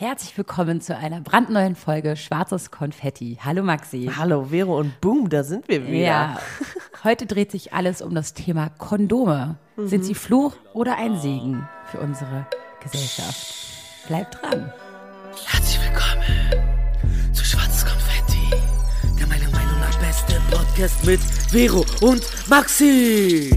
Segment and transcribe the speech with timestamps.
[0.00, 3.36] Herzlich willkommen zu einer brandneuen Folge Schwarzes Konfetti.
[3.44, 4.08] Hallo Maxi.
[4.16, 5.98] Hallo Vero und boom, da sind wir wieder.
[5.98, 6.38] Ja,
[7.02, 9.56] heute dreht sich alles um das Thema Kondome.
[9.74, 9.88] Mhm.
[9.88, 12.46] Sind sie Fluch oder ein Segen für unsere
[12.80, 14.06] Gesellschaft?
[14.06, 14.72] Bleibt dran.
[15.46, 18.54] Herzlich willkommen zu Schwarzes Konfetti,
[19.18, 21.18] der meiner Meinung nach beste Podcast mit
[21.50, 23.50] Vero und Maxi.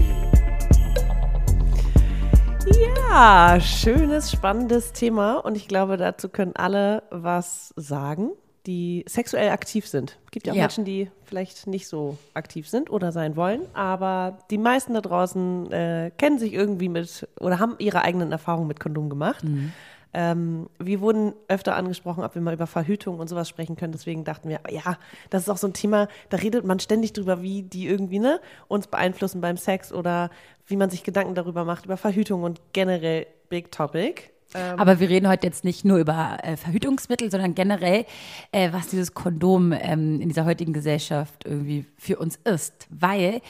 [3.14, 8.30] Ja, schönes, spannendes Thema und ich glaube, dazu können alle was sagen,
[8.64, 10.18] die sexuell aktiv sind.
[10.24, 10.62] Es gibt ja auch ja.
[10.62, 15.70] Menschen, die vielleicht nicht so aktiv sind oder sein wollen, aber die meisten da draußen
[15.72, 19.44] äh, kennen sich irgendwie mit oder haben ihre eigenen Erfahrungen mit Kondom gemacht.
[19.44, 19.74] Mhm.
[20.14, 23.92] Ähm, wir wurden öfter angesprochen, ob wir mal über Verhütung und sowas sprechen können.
[23.92, 24.98] Deswegen dachten wir, ja,
[25.30, 28.40] das ist auch so ein Thema, da redet man ständig drüber, wie die irgendwie ne,
[28.68, 30.30] uns beeinflussen beim Sex oder
[30.66, 34.22] wie man sich Gedanken darüber macht, über Verhütung und generell Big Topic.
[34.54, 38.04] Ähm Aber wir reden heute jetzt nicht nur über äh, Verhütungsmittel, sondern generell,
[38.52, 42.86] äh, was dieses Kondom ähm, in dieser heutigen Gesellschaft irgendwie für uns ist.
[42.90, 43.40] Weil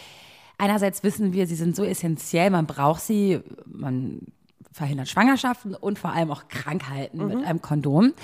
[0.58, 4.20] einerseits wissen wir, sie sind so essentiell, man braucht sie, man
[4.72, 7.28] verhindert Schwangerschaften und vor allem auch Krankheiten mhm.
[7.28, 8.14] mit einem Kondom.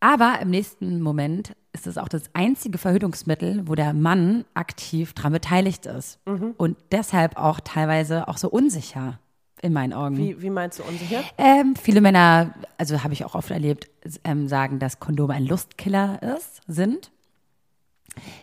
[0.00, 5.32] Aber im nächsten Moment ist es auch das einzige Verhütungsmittel, wo der Mann aktiv daran
[5.32, 6.18] beteiligt ist.
[6.26, 6.54] Mhm.
[6.56, 9.18] Und deshalb auch teilweise auch so unsicher
[9.62, 10.16] in meinen Augen.
[10.16, 11.22] Wie, wie meinst du unsicher?
[11.38, 13.88] Ähm, viele Männer, also habe ich auch oft erlebt,
[14.24, 17.10] ähm, sagen, dass Kondome ein Lustkiller ist, sind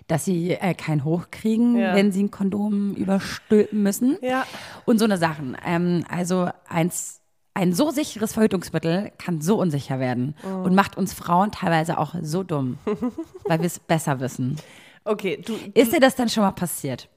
[0.08, 1.96] dass sie äh, kein Hoch kriegen, ja.
[1.96, 4.18] wenn sie ein Kondom überstülpen müssen.
[4.22, 4.46] Ja.
[4.86, 5.58] Und so eine Sachen.
[5.66, 7.22] Ähm, also eins,
[7.54, 10.64] ein so sicheres Verhütungsmittel kann so unsicher werden oh.
[10.64, 12.78] und macht uns Frauen teilweise auch so dumm,
[13.46, 14.58] weil wir es besser wissen.
[15.06, 17.10] Okay, du, du, Ist dir das dann schon mal passiert,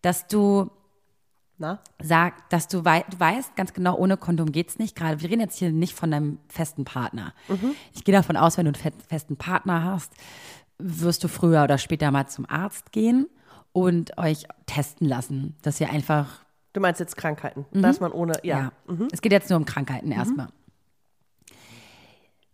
[0.00, 0.70] dass du
[1.62, 1.78] na?
[2.02, 4.96] Sag, dass du, wei du weißt ganz genau, ohne Kondom geht's nicht.
[4.96, 7.34] Gerade, wir reden jetzt hier nicht von deinem festen Partner.
[7.46, 7.76] Mhm.
[7.94, 10.12] Ich gehe davon aus, wenn du einen festen Partner hast,
[10.78, 13.26] wirst du früher oder später mal zum Arzt gehen
[13.72, 16.44] und euch testen lassen, dass ihr einfach.
[16.72, 17.82] Du meinst jetzt Krankheiten, mhm.
[17.82, 18.58] dass man ohne, ja.
[18.58, 18.72] ja.
[18.86, 19.08] Mhm.
[19.12, 20.12] Es geht jetzt nur um Krankheiten mhm.
[20.12, 20.48] erstmal.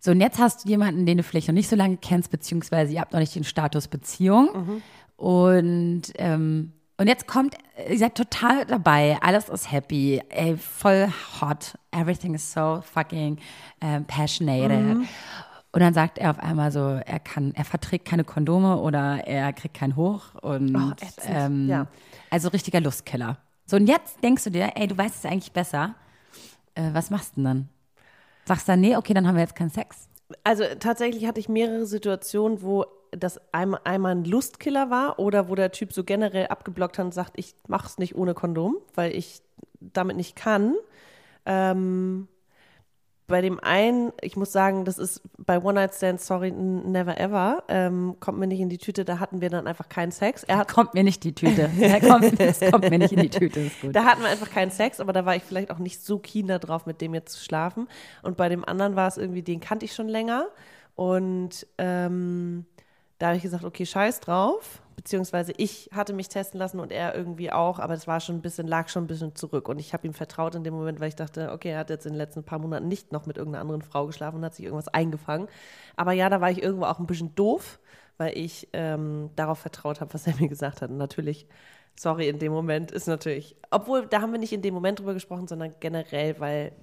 [0.01, 2.93] So, und jetzt hast du jemanden, den du vielleicht noch nicht so lange kennst, beziehungsweise
[2.93, 4.49] ihr habt noch nicht den Status Beziehung.
[4.53, 4.81] Mhm.
[5.17, 7.55] Und, ähm, und jetzt kommt,
[7.89, 11.09] ihr seid total dabei, alles ist happy, ey, voll
[11.41, 13.37] hot, everything is so fucking
[13.81, 15.01] um, passionate.
[15.71, 19.53] Und dann sagt er auf einmal so, er kann, er verträgt keine Kondome oder er
[19.53, 20.93] kriegt kein Hoch und oh,
[21.27, 21.87] ähm, ja.
[22.31, 23.37] also richtiger Lustkiller.
[23.67, 25.93] So und jetzt denkst du dir, ey, du weißt es eigentlich besser.
[26.73, 27.69] Äh, was machst du denn dann?
[28.45, 30.09] Sagst du dann, nee, okay, dann haben wir jetzt keinen Sex.
[30.43, 35.55] Also tatsächlich hatte ich mehrere Situationen, wo das einmal, einmal ein Lustkiller war oder wo
[35.55, 39.41] der Typ so generell abgeblockt hat und sagt, ich mach's nicht ohne Kondom, weil ich
[39.79, 40.75] damit nicht kann.
[41.45, 42.27] Ähm,
[43.29, 47.63] bei dem einen, ich muss sagen, das ist bei One Night Stand, sorry, never ever,
[47.69, 50.43] ähm, kommt mir nicht in die Tüte, da hatten wir dann einfach keinen Sex.
[50.43, 51.69] Er hat, kommt mir nicht die Tüte.
[51.79, 53.71] Er kommt, das kommt mir nicht in die Tüte.
[53.91, 56.47] Da hatten wir einfach keinen Sex, aber da war ich vielleicht auch nicht so keen
[56.47, 57.87] darauf, mit dem jetzt zu schlafen.
[58.21, 60.47] Und bei dem anderen war es irgendwie, den kannte ich schon länger.
[60.95, 62.65] Und ähm,
[63.17, 67.15] da habe ich gesagt, okay, scheiß drauf beziehungsweise ich hatte mich testen lassen und er
[67.15, 69.69] irgendwie auch, aber das war schon ein bisschen, lag schon ein bisschen zurück.
[69.69, 72.05] Und ich habe ihm vertraut in dem Moment, weil ich dachte, okay, er hat jetzt
[72.05, 74.65] in den letzten paar Monaten nicht noch mit irgendeiner anderen Frau geschlafen und hat sich
[74.65, 75.47] irgendwas eingefangen.
[75.95, 77.79] Aber ja, da war ich irgendwo auch ein bisschen doof,
[78.17, 80.89] weil ich ähm, darauf vertraut habe, was er mir gesagt hat.
[80.89, 81.47] Und natürlich,
[81.97, 85.13] sorry, in dem Moment ist natürlich, obwohl, da haben wir nicht in dem Moment drüber
[85.13, 86.73] gesprochen, sondern generell, weil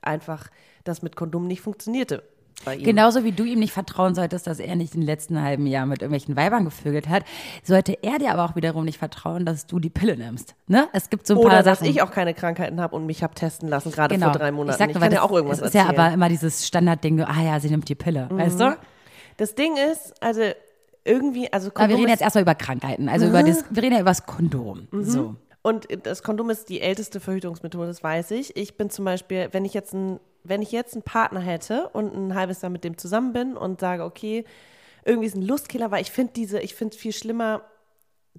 [0.00, 0.48] einfach
[0.84, 2.22] das mit Kondom nicht funktionierte
[2.64, 2.84] bei ihm.
[2.84, 6.02] Genauso wie du ihm nicht vertrauen solltest, dass er nicht im letzten halben Jahr mit
[6.02, 7.24] irgendwelchen Weibern gevögelt hat,
[7.62, 10.54] sollte er dir aber auch wiederum nicht vertrauen, dass du die Pille nimmst.
[10.66, 10.88] Ne?
[10.92, 11.90] Es gibt so ein Oder paar dass Sachen.
[11.90, 14.30] ich auch keine Krankheiten habe und mich habe testen lassen, gerade genau.
[14.30, 14.74] vor drei Monaten.
[14.74, 15.96] Ich, sag, ich kann ja auch irgendwas Das ist erzählen.
[15.96, 18.38] ja aber immer dieses Standardding, ah ja, sie nimmt die Pille, mhm.
[18.38, 18.76] weißt du?
[19.36, 20.42] Das Ding ist, also
[21.04, 23.30] irgendwie, also Kondom Aber wir reden jetzt erstmal über Krankheiten, also mhm.
[23.30, 24.88] über das, wir reden ja über das Kondom.
[24.90, 25.04] Mhm.
[25.04, 25.36] So.
[25.62, 28.56] Und das Kondom ist die älteste Verhütungsmethode, das weiß ich.
[28.56, 32.14] Ich bin zum Beispiel, wenn ich jetzt ein wenn ich jetzt einen Partner hätte und
[32.14, 34.44] ein halbes Jahr mit dem zusammen bin und sage, okay,
[35.04, 37.62] irgendwie ist ein Lustkiller, weil ich finde diese, ich finde es viel schlimmer,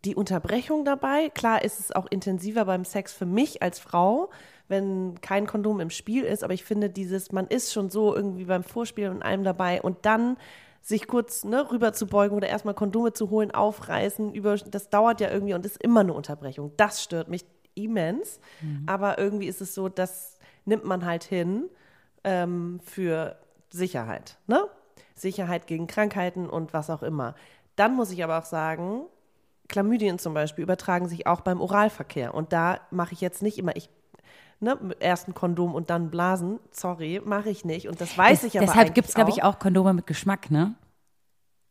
[0.05, 1.29] die Unterbrechung dabei.
[1.29, 4.29] Klar ist es auch intensiver beim Sex für mich als Frau,
[4.67, 8.45] wenn kein Kondom im Spiel ist, aber ich finde dieses, man ist schon so irgendwie
[8.45, 10.37] beim Vorspiel und allem dabei und dann
[10.81, 15.19] sich kurz ne, rüber zu beugen oder erstmal Kondome zu holen, aufreißen, über, das dauert
[15.19, 16.71] ja irgendwie und ist immer eine Unterbrechung.
[16.77, 17.45] Das stört mich
[17.75, 18.83] immens, mhm.
[18.85, 21.69] aber irgendwie ist es so, das nimmt man halt hin
[22.23, 23.37] ähm, für
[23.69, 24.37] Sicherheit.
[24.47, 24.65] Ne?
[25.15, 27.35] Sicherheit gegen Krankheiten und was auch immer.
[27.75, 29.03] Dann muss ich aber auch sagen,
[29.67, 32.33] Chlamydien zum Beispiel übertragen sich auch beim Oralverkehr.
[32.33, 33.89] Und da mache ich jetzt nicht immer, ich
[34.59, 36.59] ne, mit ersten Kondom und dann Blasen.
[36.71, 37.87] Sorry, mache ich nicht.
[37.87, 40.75] Und das weiß ich aber Deshalb gibt es, glaube ich, auch Kondome mit Geschmack, ne?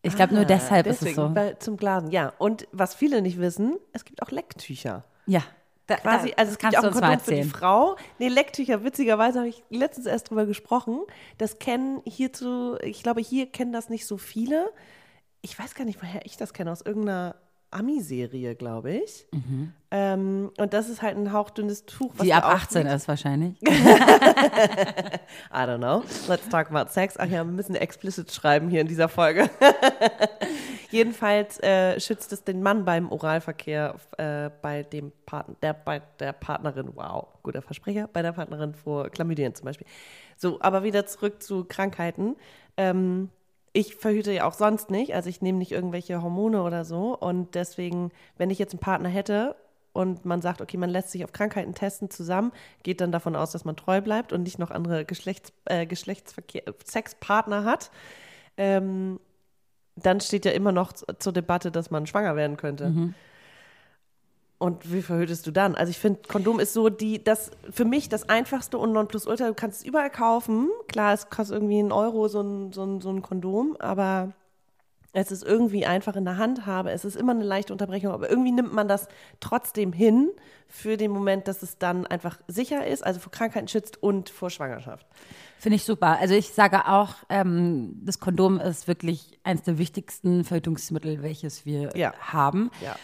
[0.03, 1.35] Ich glaube, nur Ah, deshalb ist es deswegen, so.
[1.35, 2.33] Weil, zum Blasen, ja.
[2.39, 5.05] Und was viele nicht wissen, es gibt auch Lecktücher.
[5.27, 5.43] Ja.
[5.89, 7.43] Da, Quasi, da, also es gibt kannst auch du ein uns mal für die.
[7.45, 7.97] Frau.
[8.19, 11.01] Nee, Lecktücher, witzigerweise habe ich letztens erst drüber gesprochen.
[11.39, 14.71] Das kennen hierzu, ich glaube, hier kennen das nicht so viele.
[15.41, 17.37] Ich weiß gar nicht, woher ich das kenne, aus irgendeiner
[17.71, 19.27] Ami-Serie, glaube ich.
[19.91, 22.13] Ähm, und das ist halt ein hauchdünnes Tuch.
[22.17, 23.03] was Die ab 18 auflegst.
[23.03, 23.61] ist wahrscheinlich.
[23.63, 23.69] I
[25.53, 26.03] don't know.
[26.29, 27.15] Let's talk about sex.
[27.19, 29.49] Ach ja, wir müssen explicit schreiben hier in dieser Folge.
[30.91, 36.33] Jedenfalls äh, schützt es den Mann beim Oralverkehr äh, bei dem Partner, der, bei der
[36.33, 39.87] Partnerin, wow, guter Versprecher, bei der Partnerin vor Chlamydien zum Beispiel.
[40.37, 42.37] So, aber wieder zurück zu Krankheiten.
[42.77, 43.29] Ähm,
[43.73, 47.55] ich verhüte ja auch sonst nicht, also ich nehme nicht irgendwelche Hormone oder so und
[47.55, 49.57] deswegen, wenn ich jetzt einen Partner hätte
[49.93, 52.53] und man sagt, okay, man lässt sich auf Krankheiten testen zusammen,
[52.83, 56.63] geht dann davon aus, dass man treu bleibt und nicht noch andere Geschlechts, äh, Geschlechtsverkehr,
[56.85, 57.91] Sexpartner hat,
[58.57, 59.21] ähm,
[60.03, 62.93] dann steht ja immer noch zur Debatte, dass man schwanger werden könnte.
[64.59, 65.77] Und wie verhütest du dann?
[65.77, 69.47] Also ich finde, Kondom ist so die, das für mich das einfachste und Nonplusultra.
[69.47, 70.69] Du kannst es überall kaufen.
[70.89, 74.33] Klar, es kostet irgendwie einen Euro so ein, so ein, so ein Kondom, aber
[75.13, 76.91] es ist irgendwie einfach in der Handhabe.
[76.91, 79.09] Es ist immer eine leichte Unterbrechung, aber irgendwie nimmt man das
[79.41, 80.31] trotzdem hin
[80.69, 84.51] für den Moment, dass es dann einfach sicher ist, also vor Krankheiten schützt und vor
[84.51, 85.07] Schwangerschaft.
[85.59, 86.19] Finde ich super.
[86.21, 91.91] Also ich sage auch, ähm, das Kondom ist wirklich eines der wichtigsten Verhütungsmittel, welches wir
[91.97, 92.13] Ja.
[92.21, 92.71] haben.
[92.83, 92.95] Ja.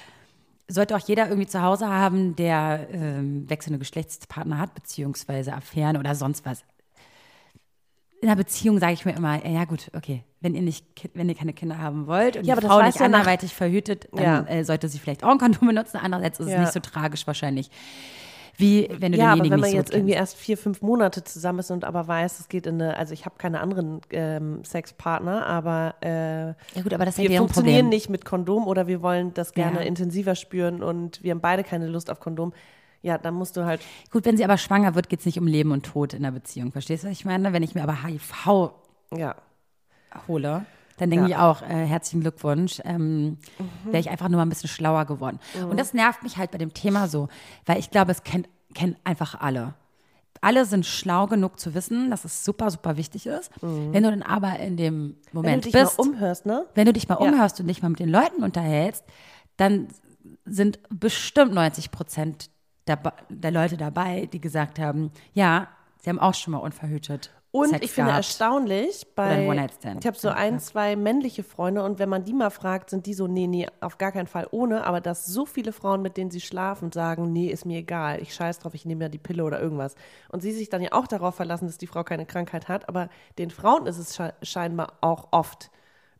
[0.68, 6.14] Sollte auch jeder irgendwie zu Hause haben, der ähm, wechselnde Geschlechtspartner hat, beziehungsweise Affären oder
[6.14, 6.64] sonst was.
[8.24, 11.34] In einer Beziehung sage ich mir immer, ja gut, okay, wenn ihr nicht, wenn ihr
[11.34, 14.40] keine Kinder haben wollt und Ja, die Frau nicht ja nach- anderweitig verhütet, dann Ja.
[14.46, 15.98] äh, sollte sie vielleicht auch ein Kondom benutzen.
[16.02, 17.70] Andererseits ist es nicht so tragisch wahrscheinlich,
[18.56, 21.70] wie wenn du Ja, aber wenn man jetzt irgendwie erst vier, fünf Monate zusammen ist
[21.70, 25.96] und aber weiß, es geht in eine, also ich habe keine anderen ähm, Sexpartner, aber
[26.02, 27.88] äh, Ja gut, aber das wir funktionieren Problem.
[27.90, 31.88] nicht mit Kondom oder wir wollen das gerne intensiver spüren und wir haben beide keine
[31.88, 32.54] Lust auf Kondom.
[33.04, 35.46] Ja, dann musst du halt, Gut, wenn sie aber schwanger wird, geht es nicht um
[35.46, 36.72] Leben und Tod in der Beziehung.
[36.72, 37.52] Verstehst du, was ich meine?
[37.52, 38.72] Wenn ich mir aber HIV
[39.14, 39.34] ja.
[40.26, 40.64] hole,
[40.96, 41.36] dann denke Ja.
[41.36, 43.36] ich auch, äh, herzlichen Glückwunsch, ähm,
[43.84, 45.38] wäre ich einfach nur mal ein bisschen schlauer geworden.
[45.68, 47.28] Und das nervt mich halt bei dem Thema so,
[47.66, 49.74] weil ich glaube, es kennt, kennen einfach alle.
[50.40, 53.50] Alle sind schlau genug zu wissen, dass es super, super wichtig ist.
[53.60, 56.64] Wenn du dann aber in dem Wenn du Moment dich bist, mal umhörst, ne?
[56.74, 57.28] wenn du dich mal Ja.
[57.30, 59.04] umhörst und dich mal mit den Leuten unterhältst,
[59.58, 59.88] dann
[60.46, 62.50] sind bestimmt 90 Prozent
[62.86, 65.68] der Leute dabei, die gesagt haben, ja,
[66.00, 67.30] sie haben auch schon mal unverhütet.
[67.50, 68.26] Und Sex ich finde gehabt.
[68.26, 72.90] erstaunlich, bei, ich habe so ein, zwei männliche Freunde und wenn man die mal fragt,
[72.90, 76.02] sind die so, nee, nee, auf gar keinen Fall ohne, aber dass so viele Frauen,
[76.02, 79.08] mit denen sie schlafen, sagen, nee, ist mir egal, ich scheiß drauf, ich nehme ja
[79.08, 79.94] die Pille oder irgendwas.
[80.30, 83.08] Und sie sich dann ja auch darauf verlassen, dass die Frau keine Krankheit hat, aber
[83.38, 85.70] den Frauen ist es sche scheinbar auch oft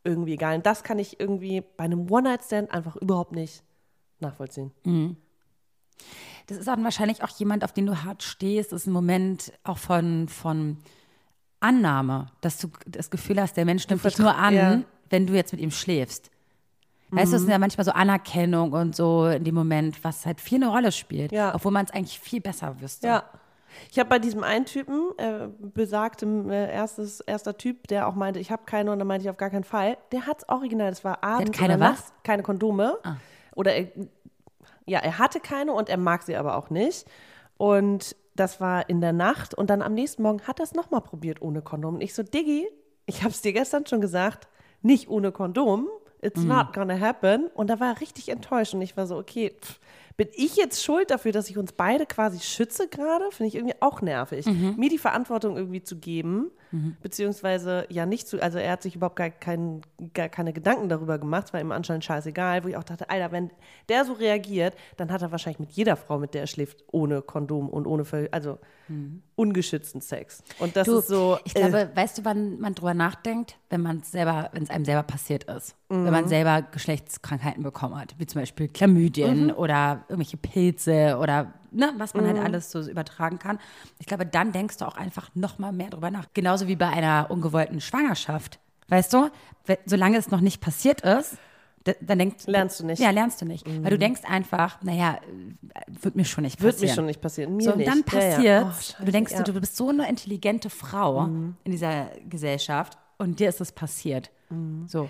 [0.05, 0.55] irgendwie egal.
[0.55, 3.61] Und das kann ich irgendwie bei einem One-Night-Stand einfach überhaupt nicht
[4.21, 4.71] nachvollziehen.
[6.47, 8.71] Das ist dann wahrscheinlich auch jemand, auf den du hart stehst.
[8.71, 10.77] Das ist ein Moment auch von, von
[11.59, 14.81] Annahme, dass du das Gefühl hast, der Mensch nimmt dich nur an, ja.
[15.09, 16.29] wenn du jetzt mit ihm schläfst.
[17.11, 20.41] Weißt du, es ist ja manchmal so Anerkennung und so in dem Moment, was halt
[20.41, 21.55] viel eine Rolle spielt, Ja.
[21.55, 23.07] obwohl man es eigentlich viel besser wüsste.
[23.07, 23.23] Ja.
[23.91, 28.39] Ich habe bei diesem einen Typen, äh, besagtem äh, erstes, erster Typ, der auch meinte,
[28.39, 30.89] ich habe keine und dann meinte ich auf gar keinen Fall, der hat es original,
[30.89, 31.57] das war abends.
[31.57, 31.89] keine oder was?
[31.91, 32.97] nachts, Keine Kondome.
[33.53, 33.87] Oder er,
[34.85, 37.05] ja, er hatte keine und er mag sie aber auch nicht.
[37.57, 41.01] Und das war in der Nacht und dann am nächsten Morgen hat er es nochmal
[41.01, 41.95] probiert ohne Kondom.
[41.95, 42.67] Und ich so, Diggi,
[43.05, 44.47] ich habe es dir gestern schon gesagt,
[44.81, 45.87] nicht ohne Kondom.
[46.21, 47.47] It's not gonna happen.
[47.53, 49.79] Und da war er richtig enttäuscht und ich war so, okay, pff,
[50.17, 53.25] bin ich jetzt schuld dafür, dass ich uns beide quasi schütze gerade?
[53.31, 54.45] Finde ich irgendwie auch nervig.
[54.77, 56.51] Mir die Verantwortung irgendwie zu geben,
[57.01, 59.81] beziehungsweise ja nicht zu, also er hat sich überhaupt gar, kein,
[60.13, 63.31] gar keine Gedanken darüber gemacht, es war ihm anscheinend scheißegal, wo ich auch dachte, Alter,
[63.31, 63.51] wenn
[63.89, 67.21] der so reagiert, dann hat er wahrscheinlich mit jeder Frau, mit der er schläft, ohne
[67.21, 68.57] Kondom und ohne, also
[69.35, 70.43] ungeschützten Sex.
[70.59, 73.81] Und das Du, ist so, ich äh, glaube, weißt du, wann man drüber nachdenkt, wenn
[73.81, 76.11] man es selber, wenn es einem selber passiert ist, wenn Mhm.
[76.11, 79.51] man selber Geschlechtskrankheiten bekommen hat, wie zum Beispiel Chlamydien Mhm.
[79.53, 83.59] oder irgendwelche Pilze oder ne, was man halt alles so übertragen kann.
[83.99, 86.25] Ich glaube, dann denkst du auch einfach noch mal mehr drüber nach.
[86.33, 89.29] Genauso wie bei einer ungewollten Schwangerschaft, weißt du,
[89.85, 91.37] solange es noch nicht passiert ist.
[92.01, 92.99] Dann denkst, Lernst du nicht.
[92.99, 93.63] Ja, lernst du nicht.
[93.67, 95.19] Weil du denkst einfach, naja,
[95.87, 96.73] wird mir schon nicht passieren.
[96.73, 97.57] wird mir schon nicht passieren.
[97.57, 98.63] Mir So, und dann Ja, ja.
[98.63, 99.39] passiert, Oh, du denkst, ja.
[99.41, 99.43] Mhm.
[99.43, 104.31] du, du bist so eine intelligente Frau in dieser Gesellschaft und dir ist das passiert.
[104.49, 104.87] Mhm.
[104.87, 105.09] So.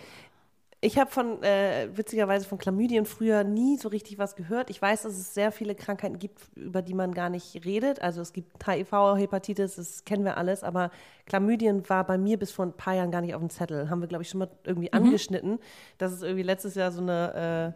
[0.86, 4.70] Ich habe von, äh, witzigerweise von Chlamydien früher nie so richtig was gehört.
[4.70, 8.02] Ich weiß, dass es sehr viele Krankheiten gibt, über die man gar nicht redet.
[8.04, 10.64] Also es gibt HIV, Hepatitis, das kennen wir alles.
[10.64, 10.92] Aber
[11.26, 13.90] Chlamydien war bei mir bis vor ein paar Jahren gar nicht auf dem Zettel.
[13.90, 15.58] Haben wir, glaube ich, schon mal irgendwie angeschnitten,
[15.98, 17.74] dass es irgendwie letztes Jahr so eine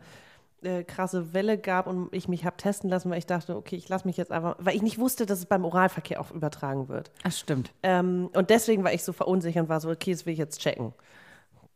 [0.63, 3.75] äh, äh, krasse Welle gab und ich mich habe testen lassen, weil ich dachte, okay,
[3.75, 6.89] ich lasse mich jetzt einfach, weil ich nicht wusste, dass es beim Oralverkehr auch übertragen
[6.89, 7.11] wird.
[7.23, 7.71] Das stimmt.
[7.81, 10.59] Ähm, und deswegen war ich so verunsichert und war so, okay, das will ich jetzt
[10.59, 10.93] checken.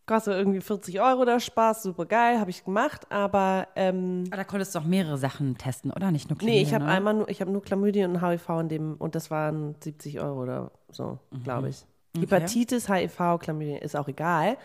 [0.06, 4.44] Kostet irgendwie 40 Euro der Spaß, super geil, habe ich gemacht, aber ähm, Aber da
[4.44, 6.12] konntest du auch mehrere Sachen testen, oder?
[6.12, 8.70] Nicht nur nee, ich Chlamydien, habe einmal nur, ich habe nur Chlamydien und HIV in
[8.70, 11.86] dem, und das waren 70 Euro oder so, glaube ich.
[12.18, 14.58] Hepatitis, HIV, Chlamydien ist auch egal.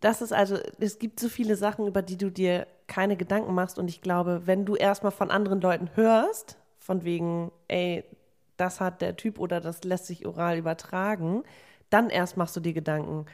[0.00, 3.78] Das ist also, es gibt so viele Sachen, über die du dir keine Gedanken machst
[3.78, 8.04] und ich glaube, wenn du erstmal von anderen Leuten hörst, von wegen, ey,
[8.56, 11.42] das hat der Typ oder das lässt sich oral übertragen,
[11.92, 13.26] dann erst machst du dir Gedanken.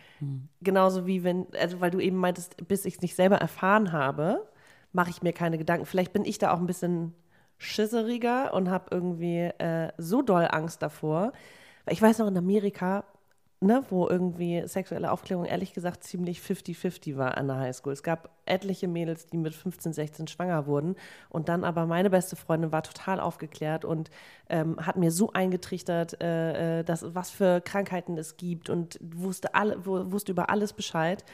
[0.61, 4.47] Genauso wie wenn, also weil du eben meintest, bis ich es nicht selber erfahren habe,
[4.93, 5.87] mache ich mir keine Gedanken.
[5.87, 7.15] Vielleicht bin ich da auch ein bisschen
[7.59, 11.33] schisseriger und habe irgendwie äh, so doll Angst davor.
[11.85, 13.05] Weil ich weiß noch in Amerika,
[13.61, 17.93] ne, wo irgendwie sexuelle Aufklärung ehrlich gesagt ziemlich 50-50 war an der Highschool.
[17.93, 20.95] Es gab etliche Mädels, die mit 15, 16 schwanger wurden.
[21.29, 24.11] Und dann aber meine beste Freundin war total aufgeklärt und
[24.49, 29.55] ähm, hat mir so eingetrichtert, äh, äh, dass, was für Krankheiten es gibt und wusste,
[29.55, 31.25] alle, wu- wusste über alles Bescheid.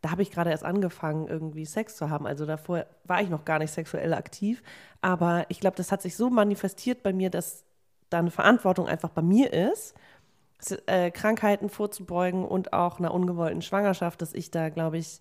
[0.00, 2.26] Da habe ich gerade erst angefangen, irgendwie Sex zu haben.
[2.26, 4.62] Also davor war ich noch gar nicht sexuell aktiv.
[5.00, 7.64] Aber ich glaube, das hat sich so manifestiert bei mir, dass
[8.10, 9.94] da eine Verantwortung einfach bei mir ist
[10.72, 15.20] äh, Krankheiten vorzubeugen und auch einer ungewollten Schwangerschaft, dass ich da, glaube ich,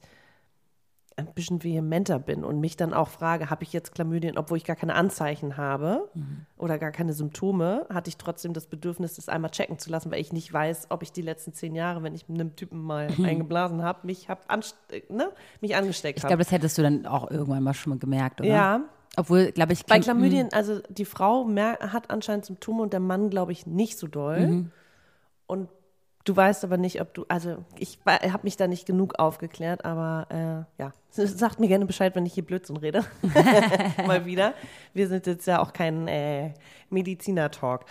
[1.16, 4.64] ein bisschen vehementer bin und mich dann auch frage, habe ich jetzt Chlamydien, obwohl ich
[4.64, 6.10] gar keine Anzeichen habe
[6.58, 10.20] oder gar keine Symptome, hatte ich trotzdem das Bedürfnis, das einmal checken zu lassen, weil
[10.20, 13.10] ich nicht weiß, ob ich die letzten zehn Jahre, wenn ich mit einem Typen mal
[13.24, 14.76] eingeblasen habe, mich, hab anst
[15.10, 15.30] ne,
[15.62, 16.32] mich angesteckt Ich habe.
[16.32, 18.50] glaube, das hättest du dann auch irgendwann mal schon mal gemerkt, oder?
[18.50, 18.82] Ja,
[19.16, 21.48] Obwohl, glaube ich, bei Chlam- Chlamydien, also die Frau
[21.80, 24.66] hat anscheinend Symptome und der Mann, glaube ich, nicht so doll.
[25.48, 25.70] Und
[26.26, 30.28] du weißt aber nicht, ob du, also ich habe mich da nicht genug aufgeklärt, aber
[30.78, 33.04] äh, ja, sagt mir gerne Bescheid, wenn ich hier Blödsinn rede.
[34.08, 34.54] Mal wieder.
[34.94, 36.54] Wir sind jetzt ja auch kein äh,
[36.90, 37.86] Mediziner-Talk.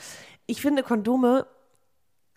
[0.46, 1.46] Ich finde, Kondome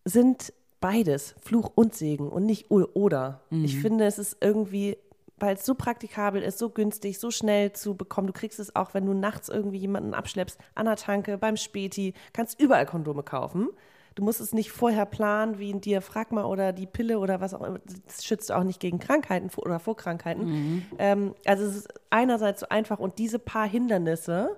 [0.04, 3.42] sind beides, Fluch und Segen und nicht oder.
[3.50, 4.98] Ich finde, es ist irgendwie,
[5.38, 8.28] weil es so praktikabel ist, so günstig, so schnell zu bekommen.
[8.28, 12.14] Du kriegst es auch, wenn du nachts irgendwie jemanden abschleppst, an der Tanke, beim Späti,
[12.34, 13.70] kannst überall Kondome kaufen.
[14.16, 17.62] Du musst es nicht vorher planen, wie ein Diaphragma oder die Pille oder was auch
[17.62, 17.80] immer.
[18.06, 20.86] Das schützt auch nicht gegen Krankheiten oder vor Krankheiten.
[20.98, 24.58] Ähm, also es ist einerseits so einfach und diese paar Hindernisse,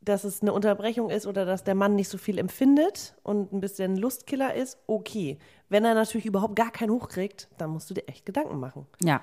[0.00, 3.60] dass es eine Unterbrechung ist oder dass der Mann nicht so viel empfindet und ein
[3.60, 5.38] bisschen Lustkiller ist, okay.
[5.68, 8.86] Wenn er natürlich überhaupt gar keinen hochkriegt, dann musst du dir echt Gedanken machen.
[9.02, 9.20] Ja.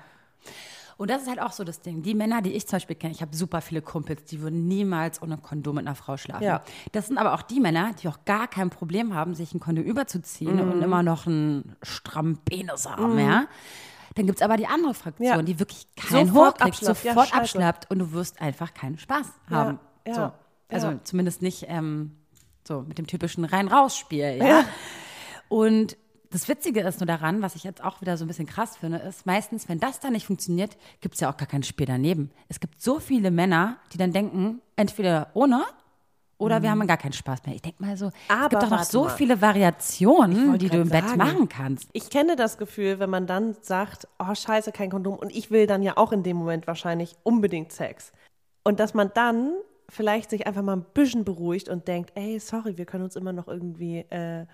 [0.98, 2.02] Und das ist halt auch so das Ding.
[2.02, 5.20] Die Männer, die ich zum Beispiel kenne, ich habe super viele Kumpels, die würden niemals
[5.20, 6.42] ohne Kondom mit einer Frau schlafen.
[6.44, 6.62] Ja.
[6.92, 9.84] Das sind aber auch die Männer, die auch gar kein Problem haben, sich ein Kondom
[9.84, 10.72] überzuziehen Mhm.
[10.72, 13.46] und immer noch einen strammen Penis haben, ja.
[14.14, 15.42] Dann gibt es aber die andere Fraktion, Ja.
[15.42, 17.04] die wirklich keinen Sofort abschlappt.
[17.04, 17.40] Ja, sofort scheiße.
[17.42, 19.78] abschlappt und du wirst einfach keinen Spaß haben.
[20.06, 20.32] ja, so.
[20.74, 21.00] Also ja.
[21.04, 22.16] zumindest nicht ähm,
[22.66, 24.64] so mit dem typischen Rein-Raus-Spiel, ja.
[25.48, 25.98] Und
[26.36, 28.98] das Witzige ist nur daran, was ich jetzt auch wieder so ein bisschen krass finde,
[28.98, 32.30] ist, meistens, wenn das dann nicht funktioniert, gibt es ja auch gar kein Spiel daneben.
[32.48, 35.64] Es gibt so viele Männer, die dann denken, entweder ohne
[36.38, 37.54] oder wir haben gar keinen Spaß mehr.
[37.54, 38.18] Ich denke mal so, es Mhm.
[38.28, 39.08] Aber gibt doch noch so mal.
[39.16, 41.16] viele Variationen, die du im Bett sagen.
[41.18, 41.88] machen kannst.
[41.94, 45.66] Ich kenne das Gefühl, wenn man dann sagt, oh scheiße, kein Kondom und ich will
[45.66, 48.12] dann ja auch in dem Moment wahrscheinlich unbedingt Sex.
[48.64, 49.52] Und dass man dann
[49.88, 53.32] vielleicht sich einfach mal ein bisschen beruhigt und denkt, ey, sorry, wir können uns immer
[53.32, 54.44] noch irgendwie äh,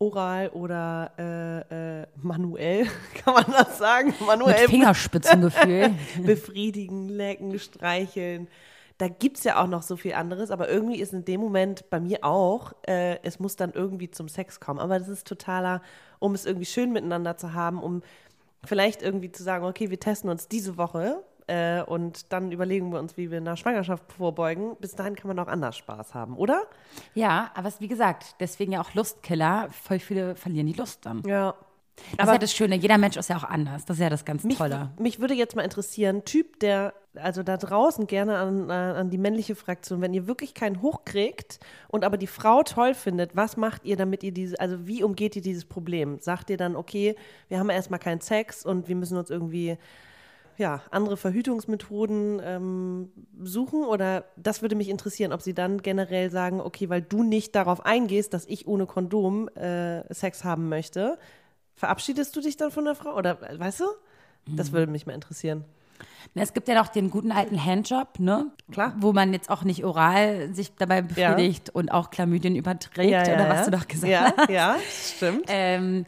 [0.00, 2.86] oral oder äh, äh, manuell,
[3.22, 4.08] kann man das sagen?
[4.08, 5.94] Mit Manuell Fingerspitzengefühl.
[6.24, 8.48] befriedigen, lecken, streicheln.
[8.96, 11.88] Da gibt es ja auch noch so viel anderes, aber irgendwie ist in dem Moment
[11.90, 14.80] bei mir auch, äh, es muss dann irgendwie zum Sex kommen.
[14.80, 15.82] Aber das ist totaler,
[16.18, 18.02] um es irgendwie schön miteinander zu haben, um
[18.64, 23.00] vielleicht irgendwie zu sagen, okay, wir testen uns diese Woche äh, und dann überlegen wir
[23.00, 24.76] uns, wie wir einer Schwangerschaft vorbeugen.
[24.80, 26.62] Bis dahin kann man auch anders Spaß haben, oder?
[27.14, 29.68] ja, aber es, wie gesagt, deswegen ja auch Lustkiller.
[29.70, 31.22] Voll viele verlieren die Lust dann.
[31.26, 31.54] Ja.
[32.16, 32.76] Das ist ja das Schöne.
[32.76, 33.84] Jeder Mensch ist ja auch anders.
[33.84, 34.90] Das ist ja das ganz Mich, Tolle.
[34.98, 39.18] mich würde jetzt mal interessieren, Typ, der, also da draußen gerne an, äh, an die
[39.18, 43.84] männliche Fraktion, wenn ihr wirklich keinen hochkriegt und aber die Frau toll findet, was macht
[43.84, 46.18] ihr, damit ihr diese, also wie umgeht ihr dieses Problem?
[46.20, 47.16] Sagt ihr dann, okay,
[47.48, 49.76] wir haben erstmal keinen Sex und wir müssen uns irgendwie
[50.60, 53.08] ja, andere Verhütungsmethoden ähm,
[53.42, 57.54] suchen oder das würde mich interessieren, ob sie dann generell sagen, okay, weil du nicht
[57.54, 61.18] darauf eingehst, dass ich ohne Kondom äh, Sex haben möchte,
[61.74, 63.84] verabschiedest du dich dann von der Frau oder äh, weißt du?
[64.46, 65.64] Das würde mich mal interessieren.
[66.34, 68.50] Es gibt ja noch den guten alten Handjob, ne?
[68.70, 68.94] Klar.
[68.98, 73.64] Wo man jetzt auch nicht oral sich dabei befriedigt und auch Chlamydien überträgt, oder was
[73.66, 74.50] du doch gesagt ja, hast.
[74.50, 75.44] Ja, stimmt.
[75.48, 76.06] Ähm,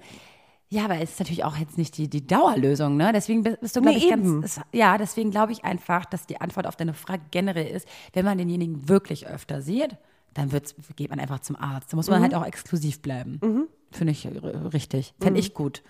[0.73, 3.12] ja, aber es ist natürlich auch jetzt nicht die, die Dauerlösung, ne?
[3.12, 4.41] Deswegen bist du, glaube Nee, ich, eben.
[4.41, 4.59] ganz.
[4.73, 8.38] Ja, deswegen glaube ich einfach, dass die Antwort auf deine Frage generell ist, wenn man
[8.38, 9.97] denjenigen wirklich öfter sieht,
[10.33, 11.93] dann wird's, geht man einfach zum Arzt.
[11.93, 12.23] Da muss man Mhm.
[12.25, 13.69] halt auch exklusiv bleiben.
[13.91, 14.26] Finde ich
[14.73, 15.12] richtig.
[15.21, 15.83] Fände ich gut.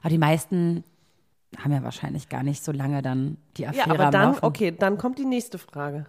[0.00, 0.82] Aber die meisten
[1.58, 4.44] haben ja wahrscheinlich gar nicht so lange dann die ja, Affäre aber am dann, Laufen.
[4.46, 6.06] okay, dann kommt die nächste Frage.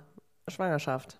[0.48, 1.20] Schwangerschaft.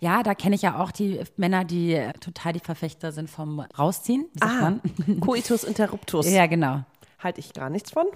[0.00, 3.60] Ja, da kenne ich ja auch die Männer, die äh, total die Verfechter sind vom
[3.78, 4.26] Rausziehen.
[4.40, 4.72] Ah?
[5.20, 6.30] Coitus interruptus.
[6.30, 6.82] Ja, genau.
[7.18, 8.06] Halte ich gar nichts von.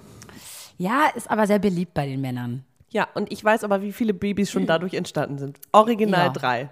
[0.79, 2.65] Ja, ist aber sehr beliebt bei den Männern.
[2.91, 5.59] Ja, und ich weiß aber, wie viele Babys schon dadurch entstanden sind.
[5.73, 6.33] Original Ja.
[6.33, 6.69] drei.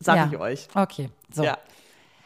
[0.00, 0.28] Sag ja.
[0.30, 0.68] ich euch.
[0.74, 1.42] Okay, so.
[1.44, 1.58] Ja.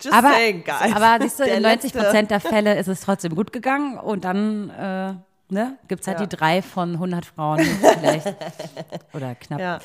[0.03, 0.95] Just Aber, saying, guys.
[0.95, 3.99] aber siehst du, Der in 90 letzte- Prozent der Fälle ist es trotzdem gut gegangen
[3.99, 5.15] und dann äh,
[5.53, 6.27] ne, gibt es halt Ja.
[6.27, 8.27] die drei von 100 Frauen vielleicht
[9.13, 9.79] oder knapp, Ja.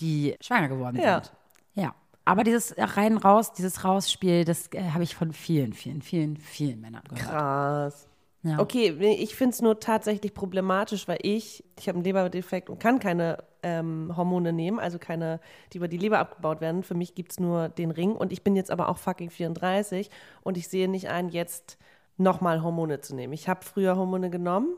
[0.00, 1.22] Die schwanger geworden Ja.
[1.22, 1.32] sind.
[1.74, 1.94] Ja.
[2.24, 6.80] Aber dieses rein raus, dieses Rausspiel, das äh, habe ich von vielen, vielen, vielen, vielen
[6.80, 7.28] Männern gehört.
[7.30, 8.08] Krass.
[8.42, 8.60] Ja.
[8.60, 13.00] Okay, ich finde es nur tatsächlich problematisch, weil ich, ich habe einen Leberdefekt und kann
[13.00, 15.40] keine ähm, Hormone nehmen, also keine,
[15.72, 16.84] die über die Leber abgebaut werden.
[16.84, 20.08] Für mich gibt es nur den Ring und ich bin jetzt aber auch fucking 34
[20.42, 21.78] und ich sehe nicht ein, jetzt
[22.16, 23.32] nochmal Hormone zu nehmen.
[23.32, 24.68] Ich habe früher Hormone genommen,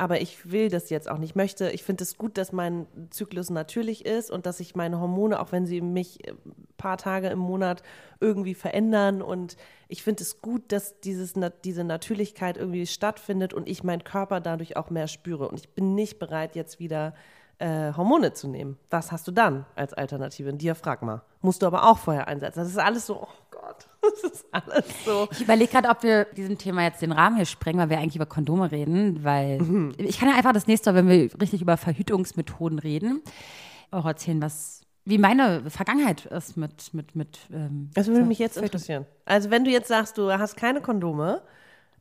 [0.00, 1.30] aber ich will das jetzt auch nicht.
[1.30, 4.98] Ich möchte, ich finde es gut, dass mein Zyklus natürlich ist und dass ich meine
[4.98, 6.38] Hormone, auch wenn sie mich ein
[6.78, 7.82] paar Tage im Monat
[8.18, 13.84] irgendwie verändern und ich finde es gut, dass dieses, diese Natürlichkeit irgendwie stattfindet und ich
[13.84, 15.48] meinen Körper dadurch auch mehr spüre.
[15.48, 17.12] Und ich bin nicht bereit, jetzt wieder äh,
[17.66, 18.78] Hormone zu nehmen.
[18.90, 20.48] Was hast du dann als Alternative?
[20.48, 21.22] Ein Diaphragma.
[21.42, 22.58] Musst du aber auch vorher einsetzen.
[22.60, 23.88] Das ist alles so, oh Gott,
[24.22, 25.28] das ist alles so.
[25.32, 28.16] Ich überlege gerade, ob wir diesem Thema jetzt den Rahmen hier sprengen, weil wir eigentlich
[28.16, 29.92] über Kondome reden, weil Mhm.
[29.98, 33.22] ich kann ja einfach das nächste Mal, wenn wir richtig über Verhütungsmethoden reden,
[33.90, 37.38] auch erzählen, was wie meine Vergangenheit ist mit mit mit.
[37.52, 39.06] Ähm, Das würde mich jetzt interessieren.
[39.24, 41.42] Also wenn du jetzt sagst, du hast keine Kondome.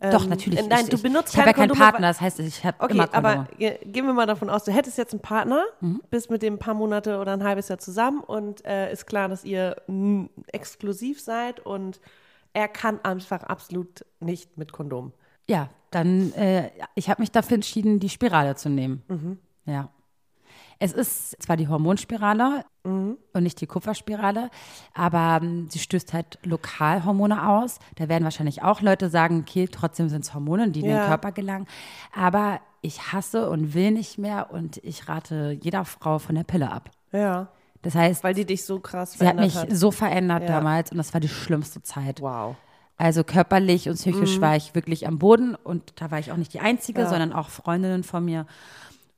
[0.01, 0.60] Doch ähm, natürlich.
[0.60, 1.77] äh, Nein, ich, du benutzt ich, ich keine ja keinen.
[1.77, 3.39] Partner, das heißt, ich habe Okay, immer Kondome.
[3.39, 6.01] aber ge- gehen wir mal davon aus, du hättest jetzt einen Partner, Mhm.
[6.09, 9.27] bist mit dem ein paar Monate oder ein halbes Jahr zusammen und äh, ist klar,
[9.27, 12.00] dass ihr mm, exklusiv seid und
[12.53, 15.12] er kann einfach absolut nicht mit Kondom.
[15.50, 19.03] Ja, dann, äh, ich habe mich dafür entschieden, die Spirale zu nehmen.
[19.09, 19.38] Mhm.
[19.66, 19.90] Ja.
[20.81, 23.18] Es ist zwar die Hormonspirale Mhm.
[23.33, 24.50] und nicht die Kupferspirale,
[24.94, 27.77] aber ähm, sie stößt halt lokal Hormone aus.
[27.98, 31.01] Da werden wahrscheinlich auch Leute sagen, okay, trotzdem sind es Hormone, die in Ja.
[31.01, 31.68] den Körper gelangen.
[32.15, 36.72] Aber ich hasse und will nicht mehr und ich rate jeder Frau von der Pille
[36.72, 36.89] ab.
[37.11, 37.50] Ja.
[37.81, 40.48] Das heißt, Weil die dich so krass sie hat verändert mich so verändert Ja.
[40.48, 42.22] damals und das war die schlimmste Zeit.
[42.22, 42.55] Wow.
[42.98, 46.53] Also körperlich und psychisch war ich wirklich am Boden und da war ich auch nicht
[46.53, 47.03] die Einzige, Mhm.
[47.05, 47.09] Ja.
[47.09, 48.46] sondern auch Freundinnen von mir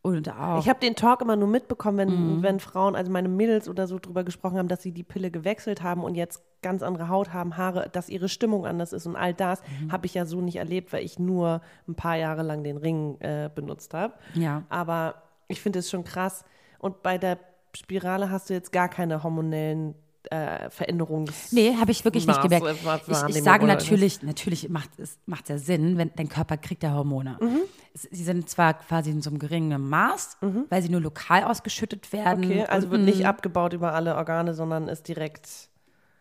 [0.03, 0.59] und auch.
[0.59, 2.41] Ich habe den Talk immer nur mitbekommen, wenn, Mhm.
[2.43, 5.83] wenn Frauen, also meine Mädels oder so drüber gesprochen haben, dass sie die Pille gewechselt
[5.83, 9.33] haben und jetzt ganz andere Haut haben, Haare, dass ihre Stimmung anders ist und all
[9.33, 9.91] das Mhm.
[9.91, 13.19] habe ich ja so nicht erlebt, weil ich nur ein paar Jahre lang den Ring
[13.19, 14.13] äh, benutzt habe.
[14.33, 14.63] Ja.
[14.69, 15.15] Aber
[15.47, 16.45] ich finde es schon krass.
[16.79, 17.37] Und bei der
[17.75, 19.93] Spirale hast du jetzt gar keine hormonellen
[20.29, 21.31] äh, Veränderungen.
[21.51, 23.07] Nee, habe ich wirklich nicht Maße, gemerkt.
[23.07, 26.93] Ich, ich sage natürlich, natürlich macht es macht ja Sinn, wenn dein Körper kriegt ja
[26.93, 27.37] Hormone.
[27.41, 27.61] Mhm.
[27.93, 30.37] Sie sind zwar quasi in so einem geringen Maß,
[30.69, 32.45] weil sie nur lokal ausgeschüttet werden.
[32.45, 35.49] Okay, also und, wird nicht abgebaut über alle Organe, sondern ist direkt,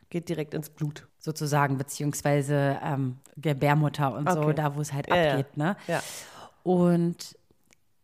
[0.08, 1.06] geht direkt ins Blut.
[1.18, 4.54] sozusagen, beziehungsweise ähm, Gebärmutter und so, Okay.
[4.54, 5.30] da wo es halt Ja, ja.
[5.32, 5.56] abgeht.
[5.56, 5.76] Ne?
[5.86, 6.02] Ja.
[6.62, 7.36] Und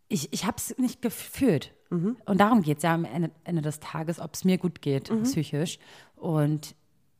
[0.07, 1.73] ich, ich habe es nicht gefühlt.
[1.89, 2.17] Mhm.
[2.25, 5.09] Und darum geht es ja am Ende, Ende des Tages, ob es mir gut geht,
[5.11, 5.23] Mhm.
[5.23, 5.79] psychisch.
[6.15, 6.75] Und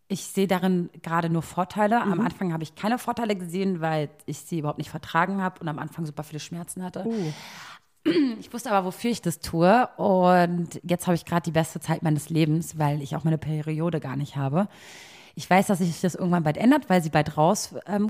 [0.10, 2.03] ich sehe darin gerade nur Vorteile.
[2.06, 2.12] Mhm.
[2.13, 5.67] Am Anfang habe ich keine Vorteile gesehen, weil ich sie überhaupt nicht vertragen habe und
[5.67, 7.06] am Anfang super viele Schmerzen hatte.
[7.06, 7.34] Uh.
[8.39, 9.86] Ich wusste aber, wofür ich das tue.
[9.97, 13.99] Und jetzt habe ich gerade die beste Zeit meines Lebens, weil ich auch meine Periode
[13.99, 14.69] gar nicht habe.
[15.39, 17.84] Ich weiß, dass sich das irgendwann bald ändert, weil sie bald rauskommt.
[17.88, 18.06] Ähm,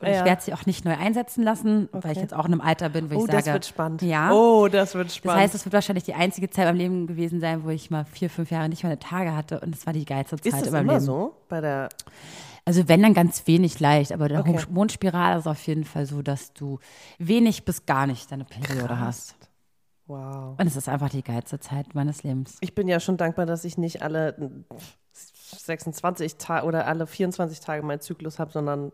[0.00, 0.18] und Ja.
[0.18, 2.88] ich werde sie auch nicht neu einsetzen lassen, weil ich jetzt auch in einem Alter
[2.88, 3.44] bin, wo Oh, ich sage.
[3.44, 4.02] das wird spannend.
[4.02, 4.32] Ja.
[4.32, 5.42] Oh, das wird Das spannend.
[5.42, 8.28] heißt, es wird wahrscheinlich die einzige Zeit im Leben gewesen sein, wo ich mal vier,
[8.28, 9.60] fünf Jahre nicht meine Tage hatte.
[9.60, 11.00] Und es war die geilste Zeit ist das immer Leben.
[11.04, 11.36] so?
[11.48, 11.88] Bei der
[12.64, 14.10] Also wenn, dann ganz wenig leicht.
[14.12, 14.58] Aber der Okay.
[14.58, 16.80] Hormonspirale ist auf jeden Fall so, dass du
[17.18, 19.36] wenig bis gar nicht deine Periode hast.
[20.12, 20.58] Wow.
[20.58, 22.58] Und es ist einfach die geilste Zeit meines Lebens.
[22.60, 24.36] Ich bin ja schon dankbar, dass ich nicht alle
[25.12, 28.92] 26 Tage oder alle 24 Tage meinen Zyklus habe, sondern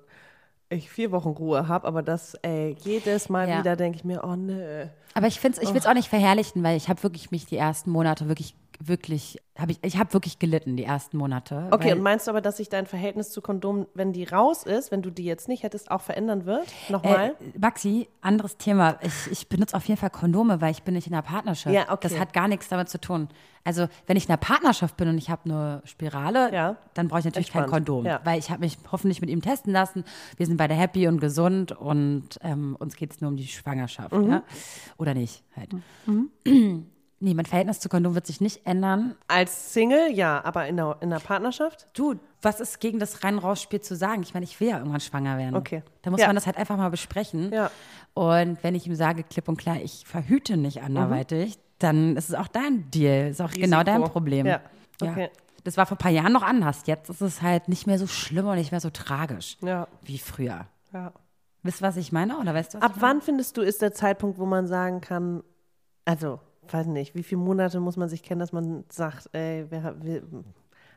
[0.68, 1.88] ich vier Wochen Ruhe habe.
[1.88, 3.58] Aber das, ey, jedes Mal Ja.
[3.58, 4.86] wieder denke ich mir, oh nö.
[5.14, 7.90] Aber ich, ich will es auch nicht verherrlichen, weil ich habe wirklich mich die ersten
[7.90, 11.68] Monate wirklich wirklich, habe ich, ich habe wirklich gelitten die ersten Monate.
[11.70, 14.90] Okay, und meinst du aber, dass sich dein Verhältnis zu Kondomen, wenn die raus ist,
[14.92, 16.66] wenn du die jetzt nicht hättest, auch verändern wird?
[16.88, 17.34] Nochmal?
[17.54, 18.98] Äh, Maxi, anderes Thema.
[19.02, 21.74] Ich, ich benutze auf jeden Fall Kondome, weil ich bin nicht in einer Partnerschaft.
[21.74, 22.08] Ja, okay.
[22.08, 23.28] Das hat gar nichts damit zu tun.
[23.64, 26.76] Also, wenn ich in einer Partnerschaft bin und ich habe eine Spirale, Ja.
[26.94, 27.86] dann brauche ich natürlich kein Entspannt.
[27.86, 28.06] Kondom.
[28.06, 28.20] Ja.
[28.24, 30.04] Weil ich habe mich hoffentlich mit ihm testen lassen.
[30.36, 34.12] Wir sind beide happy und gesund und ähm, uns geht es nur um die Schwangerschaft.
[34.12, 34.30] Mhm.
[34.30, 34.42] Ja?
[34.96, 35.70] Oder nicht halt.
[37.20, 39.16] nee, mein Verhältnis zu Kondom wird sich nicht ändern.
[39.28, 41.86] Als Single, ja, aber in der, in der Partnerschaft?
[41.94, 44.22] Du, was ist gegen das Rein-Raus-Spiel zu sagen?
[44.22, 45.56] Ich meine, ich will ja irgendwann schwanger werden.
[45.56, 45.82] Okay.
[46.02, 46.26] Da muss Ja.
[46.28, 47.52] man das halt einfach mal besprechen.
[47.52, 47.70] Ja.
[48.14, 52.34] Und wenn ich ihm sage, klipp und klar, ich verhüte nicht anderweitig, dann ist es
[52.34, 53.28] auch dein Deal.
[53.30, 54.12] Ist auch genau dein Risiko.
[54.12, 54.46] Problem.
[54.46, 54.60] Ja.
[55.00, 55.30] Okay.
[55.64, 56.82] Das war vor ein paar Jahren noch anders.
[56.86, 59.86] Jetzt ist es halt nicht mehr so schlimm und nicht mehr so tragisch Ja.
[60.02, 60.66] wie früher.
[60.92, 61.12] ja.
[61.64, 62.38] Wisst was ich meine?
[62.38, 65.42] Oder weißt du, was Ab wann findest du, ist der Zeitpunkt, wo man sagen kann,
[66.04, 66.38] also,
[66.72, 70.22] weiß nicht, wie viele Monate muss man sich kennen, dass man sagt, ey, wir, wir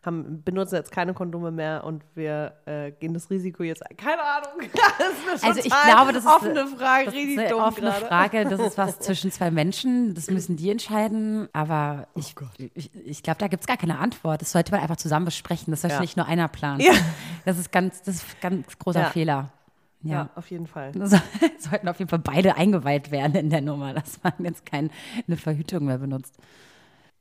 [0.03, 3.95] haben, benutzen jetzt keine Kondome mehr und wir äh, gehen das Risiko jetzt ein.
[3.97, 4.67] Keine Ahnung.
[4.97, 7.89] Das ist eine Also ich glaube, das ist offene Frage, Das ist eine dumm offene
[7.91, 8.05] gerade.
[8.07, 8.45] Frage.
[8.45, 10.13] Das ist was zwischen zwei Menschen.
[10.15, 11.47] Das müssen die entscheiden.
[11.53, 12.33] Aber Oh ich,
[12.73, 14.41] ich, ich glaube, da gibt es gar keine Antwort.
[14.41, 15.69] Das sollte man einfach zusammen besprechen.
[15.71, 16.01] Das sollte Ja.
[16.01, 16.79] nicht nur einer planen.
[16.81, 16.93] Ja.
[17.45, 19.09] Das ist ganz, das ist ganz großer Ja.
[19.09, 19.49] Fehler.
[20.03, 20.29] Ja, Ja.
[20.35, 20.91] auf jeden Fall.
[20.93, 21.17] So,
[21.59, 24.89] sollten auf jeden Fall beide eingeweiht werden in der Nummer, dass man jetzt keine
[25.37, 26.35] Verhütung mehr benutzt.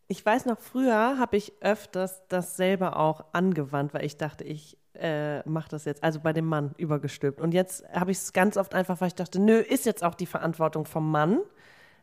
[0.08, 4.76] Ich weiß noch, früher habe ich öfters das selber auch angewandt, weil ich dachte, ich
[4.94, 7.40] äh, mache das jetzt, also bei dem Mann übergestülpt.
[7.40, 10.14] Und jetzt habe ich es ganz oft einfach, weil ich dachte, nö, ist jetzt auch
[10.16, 11.38] die Verantwortung vom Mann.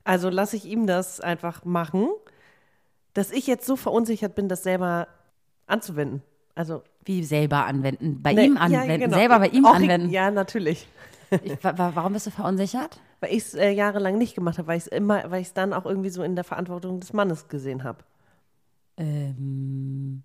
[0.06, 2.08] Also lasse ich ihm das einfach machen,
[3.14, 5.08] dass ich jetzt so verunsichert bin, das selber
[5.66, 6.24] anzuwenden.
[6.56, 8.22] Also Wie selber anwenden.
[8.22, 9.00] Bei ne, ihm ja, anwenden.
[9.00, 9.18] genau.
[9.18, 10.10] Selber bei ihm Auch- anwenden.
[10.10, 10.88] Ja, natürlich.
[11.30, 13.00] Ich, wa, wa, warum bist du verunsichert?
[13.22, 15.54] Weil ich es äh, jahrelang nicht gemacht habe, weil ich es immer, weil ich es
[15.54, 18.00] dann auch irgendwie so in der Verantwortung des Mannes gesehen habe.
[19.00, 20.24] Ähm,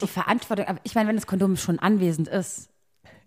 [0.00, 2.70] die Verantwortung, aber ich meine, wenn das Kondom schon anwesend ist,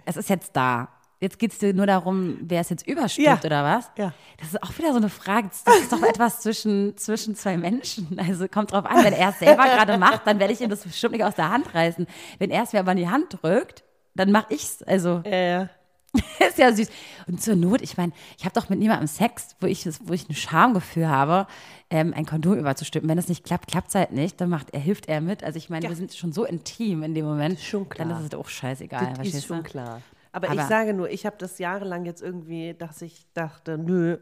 [0.06, 0.90] es ist jetzt da.
[1.22, 3.40] Jetzt geht es dir nur darum, wer es jetzt überstülpt Ja.
[3.46, 3.92] oder was?
[3.98, 4.14] Ja.
[4.40, 5.50] Das ist auch wieder so eine Frage.
[5.66, 8.18] Das ist doch etwas zwischen, zwischen zwei Menschen.
[8.26, 10.82] Also kommt drauf an, wenn er es selber gerade macht, dann werde ich ihm das
[10.84, 12.08] bestimmt nicht aus der Hand reißen.
[12.38, 13.84] Wenn er es mir aber in die Hand drückt,
[14.16, 14.84] dann mache ich es.
[14.84, 15.70] Also Ja, ja.
[16.48, 16.90] ist ja süß.
[17.28, 20.14] Und zur Not, ich meine, ich habe doch mit niemandem Sex, wo ich, das- wo
[20.14, 21.46] ich ein Schamgefühl habe,
[21.92, 23.08] ähm, ein Kondom überzustülpen.
[23.10, 24.40] Wenn das nicht klappt, klappt es halt nicht.
[24.42, 25.44] Dann macht er, hilft er mit.
[25.44, 27.60] Also ich meine, wir sind schon so intim in dem Moment.
[27.60, 28.08] Schon klar.
[28.08, 29.14] Dann ist es auch scheißegal.
[29.18, 30.02] Das ist schon klar.
[30.32, 34.18] Aber, ich Aber- sage nur, ich habe das jahrelang jetzt irgendwie, dass ich dachte, nö,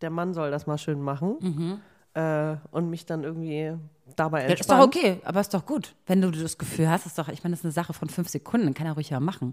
[0.00, 1.80] der Mann soll das mal schön machen.
[2.14, 3.74] Äh, und mich dann irgendwie
[4.16, 4.48] dabei Mhm.
[4.48, 4.96] Ja, ist doch entspannt.
[4.96, 5.94] okay, aber ist doch gut.
[6.06, 8.28] Wenn du das Gefühl hast, ist doch, ich meine, das ist eine Sache von fünf
[8.28, 9.52] Sekunden, kann er ruhig ja machen.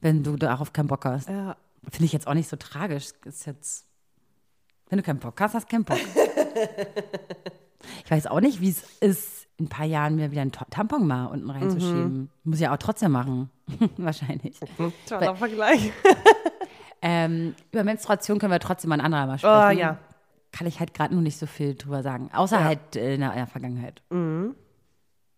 [0.00, 1.28] Wenn du darauf keinen Bock hast.
[1.28, 1.56] Ja.
[1.90, 3.08] Finde ich jetzt auch nicht so tragisch.
[3.24, 3.86] Ist jetzt,
[4.88, 5.98] wenn du keinen Bock hast, hast du keinen Bock.
[8.04, 11.06] ich weiß auch nicht, wie es ist, in ein paar Jahren mir wieder einen Tampon
[11.06, 12.30] mal unten reinzuschieben.
[12.44, 13.50] Muss ich ja auch trotzdem machen.
[13.96, 14.58] Wahrscheinlich.
[15.08, 15.92] Toller Vergleich.
[17.00, 19.78] Ähm, über Menstruation können wir trotzdem mal ein anderer Mal Oh sprechen.
[19.78, 19.98] ja.
[20.50, 22.28] Kann ich halt gerade nur nicht so viel drüber sagen.
[22.34, 24.02] Außer halt äh, in der, in der Vergangenheit.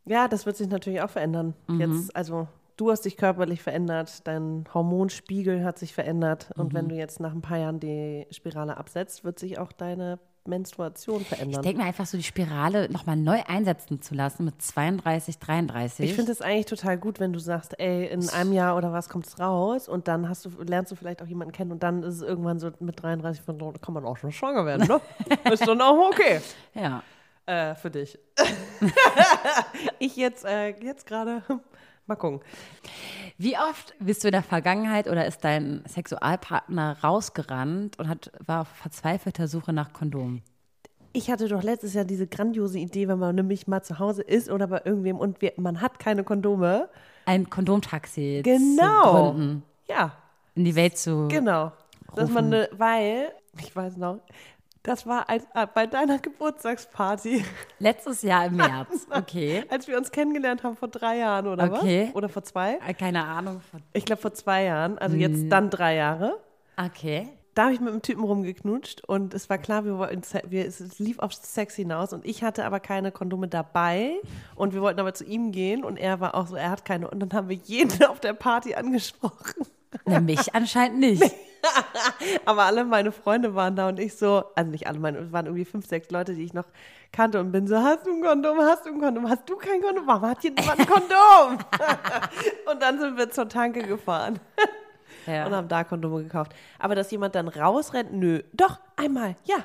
[0.06, 1.52] Ja, das wird sich natürlich auch verändern.
[1.68, 1.80] Mhm.
[1.80, 6.50] Jetzt, also du hast dich körperlich verändert, dein Hormonspiegel hat sich verändert.
[6.56, 6.76] Und Mhm.
[6.78, 11.20] wenn du jetzt nach ein paar Jahren die Spirale absetzt, wird sich auch deine Menstruation
[11.20, 11.62] Ich verändern.
[11.62, 16.06] denke mir einfach so, die Spirale nochmal neu einsetzen zu lassen mit 32, 33.
[16.06, 19.08] Ich finde es eigentlich total gut, wenn du sagst, ey, in einem Jahr oder was
[19.08, 22.02] kommt es raus und dann hast du, lernst du vielleicht auch jemanden kennen und dann
[22.02, 25.00] ist es irgendwann so mit 33 von, da kann man auch schon schwanger werden, ne?
[25.52, 26.40] ist dann auch okay
[26.74, 27.02] ja.
[27.46, 28.18] äh, für dich.
[29.98, 31.42] ich jetzt, äh, jetzt gerade,
[32.10, 32.40] mal gucken.
[33.38, 38.62] Wie oft bist du in der Vergangenheit oder ist dein Sexualpartner rausgerannt und hat, war
[38.62, 40.42] auf verzweifelter Suche nach Kondom?
[41.12, 44.48] Ich hatte doch letztes Jahr diese grandiose Idee, wenn man nämlich mal zu Hause ist
[44.50, 46.88] oder bei irgendwem und wir, man hat keine Kondome.
[47.26, 49.30] Ein Kondomtaxi zu Genau.
[49.32, 50.12] gründen, Ja,
[50.54, 51.26] in die Welt zu.
[51.28, 51.72] Genau.
[52.14, 52.50] Dass man Rufen.
[52.50, 54.20] ne, weil, ich weiß noch,
[54.82, 57.44] das war als, äh, bei deiner Geburtstagsparty,
[57.78, 59.06] Letztes Jahr im März.
[59.10, 59.64] Okay.
[59.68, 62.06] als wir uns kennengelernt haben vor drei Jahren oder Okay.
[62.08, 62.14] was?
[62.16, 62.78] Oder vor zwei?
[62.86, 63.60] Äh, Keine Ahnung.
[63.92, 65.20] Ich glaube vor zwei Jahren, also Hm.
[65.20, 66.38] jetzt dann drei Jahre.
[66.82, 67.28] okay.
[67.56, 71.00] Da habe ich mit einem Typen rumgeknutscht und es war klar, wir wollten, wir, es
[71.00, 74.12] lief auf Sex hinaus und ich hatte aber keine Kondome dabei
[74.54, 77.10] und wir wollten aber zu ihm gehen und er war auch so, er hat keine
[77.10, 79.66] und dann haben wir jeden auf der Party angesprochen.
[80.04, 81.22] Na, mich anscheinend nicht.
[82.46, 85.46] Aber alle meine Freunde waren da und ich so, also nicht alle meine, es waren
[85.46, 86.64] irgendwie fünf, sechs Leute, die ich noch
[87.12, 89.82] kannte und bin so, hast du ein Kondom, hast du ein Kondom, hast du kein
[89.82, 91.58] Kondom, warum hat hier niemand ein Kondom?
[92.72, 94.40] und dann sind wir zur Tanke gefahren
[95.26, 95.50] und Ja.
[95.50, 96.54] haben da Kondome gekauft.
[96.78, 99.56] Aber dass jemand dann rausrennt, nö, doch, einmal, ja.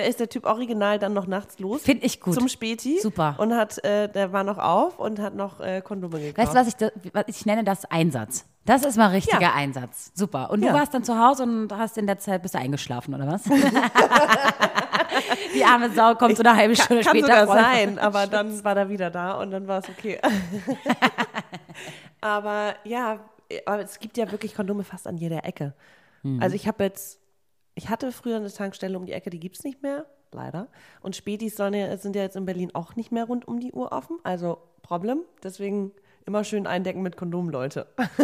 [0.00, 1.82] Da ist der Typ original dann noch nachts los.
[1.82, 2.32] Finde ich gut.
[2.34, 2.98] Zum Späti.
[3.00, 3.34] Super.
[3.38, 6.38] Und hat, äh, der war noch auf und hat noch äh, Kondome gekauft.
[6.38, 8.46] Weißt du, was ich, da, was ich nenne das Einsatz?
[8.64, 9.52] Das ist mal richtiger Ja.
[9.54, 10.10] Einsatz.
[10.14, 10.50] Super.
[10.50, 10.74] Und du Ja.
[10.74, 13.42] warst dann zu Hause und hast in der Zeit bist du eingeschlafen, oder was?
[15.54, 17.26] Die arme Sau kommt so eine halbe Stunde Kann später.
[17.26, 20.18] sogar voll- sein, aber dann war er wieder da und dann war es okay.
[22.20, 23.18] aber ja,
[23.66, 25.74] aber es gibt ja wirklich Kondome fast an jeder Ecke.
[26.22, 26.42] Mhm.
[26.42, 27.18] Also ich habe jetzt,
[27.82, 30.68] ich hatte früher eine Tankstelle um die Ecke, die gibt es nicht mehr, leider.
[31.00, 33.90] Und Spätis ja, sind ja jetzt in Berlin auch nicht mehr rund um die Uhr
[33.92, 35.20] offen, also Problem.
[35.42, 35.92] Deswegen
[36.26, 37.86] immer schön eindecken mit Kondom, Leute.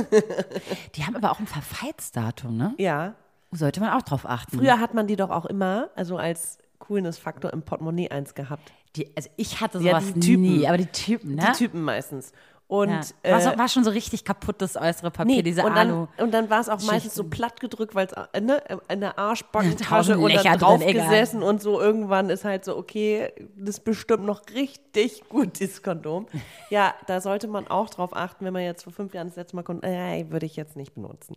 [0.94, 2.74] Die haben aber auch ein Verfallsdatum, ne?
[2.78, 3.14] ja,
[3.52, 4.58] Sollte man auch drauf achten.
[4.58, 8.70] früher hat man die doch auch immer, also als Coolness-Faktor im Portemonnaie eins gehabt.
[8.96, 10.42] Die, also ich hatte Ja, sowas die Typen.
[10.42, 11.46] nie, aber die Typen, ne?
[11.52, 12.32] Die Typen meistens.
[12.68, 13.00] Und ja.
[13.22, 16.08] war, äh, so, war schon so richtig kaputtes äußere Papier, diese und Alu.
[16.16, 17.30] dann, und dann war es auch meistens so Schichten.
[17.30, 21.04] platt gedrückt, weil es ne, in der Arschbackentasche und dann drin, drauf egal.
[21.08, 25.80] gesessen und so irgendwann ist halt so, okay, das ist bestimmt noch richtig gut, dieses
[25.82, 26.26] Kondom.
[26.70, 29.54] Ja, da sollte man auch drauf achten, wenn man jetzt vor fünf Jahren das letzte
[29.54, 31.36] Mal Kondom, äh, würde ich jetzt nicht benutzen.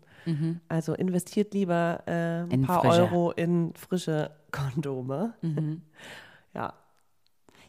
[0.67, 2.51] Also investiert lieber äh, ein Mhm.
[2.51, 3.01] In paar frische.
[3.03, 5.33] Euro in frische Kondome.
[5.41, 5.83] Mhm.
[6.55, 6.73] Ja,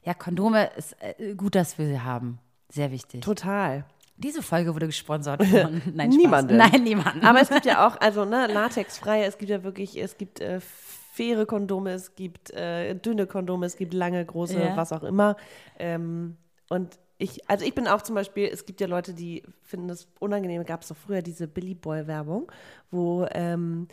[0.03, 2.39] Ja, Kondome ist äh, gut, dass wir sie haben.
[2.71, 3.21] Sehr wichtig.
[3.23, 3.85] total.
[4.17, 6.11] Diese Folge wurde gesponsert von Nein.
[6.11, 6.57] Niemanden.
[6.57, 7.25] Nein, niemanden.
[7.25, 10.61] Aber es gibt ja auch, also ne, latexfreie, es gibt ja wirklich, es gibt äh,
[10.61, 14.77] faire Kondome, es gibt äh, dünne Kondome, es gibt lange, große, Ja.
[14.77, 15.37] was auch immer.
[15.79, 16.37] Ähm,
[16.69, 20.07] und ich, also ich bin auch zum Beispiel, es gibt ja Leute, die finden das
[20.21, 22.51] unangenehm, gab es doch früher diese Billy Boy-Werbung,
[22.91, 23.89] wo ähm,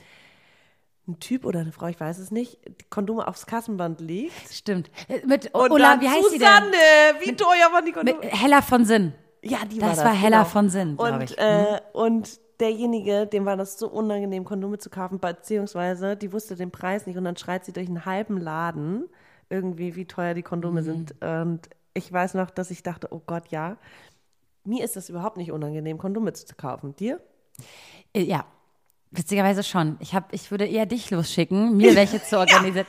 [1.08, 4.34] ein Typ oder eine Frau, ich weiß es nicht, die Kondome aufs Kassenband legt.
[4.52, 4.90] Stimmt.
[5.08, 6.72] Äh, Mit Und dann wie heißt Susanne,
[7.22, 8.04] sie wie teuer waren die denn?
[8.04, 8.36] Mit Kondome?
[8.36, 9.14] Hella von Sinn.
[9.44, 10.06] Ja, die Das war das.
[10.06, 10.50] war Hella genau.
[10.50, 11.32] von Sinn, glaub und, ich.
[11.32, 11.38] Mhm.
[11.44, 16.72] Äh, und derjenige, dem war das so unangenehm, Kondome zu kaufen, beziehungsweise die wusste den
[16.72, 19.08] Preis nicht und dann schreit sie durch einen halben Laden
[19.50, 20.46] irgendwie, wie teuer die Mhm.
[20.46, 21.14] Kondome sind.
[21.24, 21.62] Und
[21.94, 23.78] ich weiß noch, dass ich dachte, oh Gott, ja.
[24.66, 26.96] Mir ist das überhaupt nicht unangenehm, Kondome zu kaufen.
[26.98, 27.22] Dir?
[28.14, 28.46] Äh, Ja,
[29.12, 29.98] witzigerweise schon.
[30.00, 32.86] Ich, hab, ich würde eher dich losschicken, mir welche zu organisieren.